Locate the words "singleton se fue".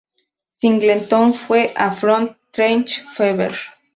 0.53-1.73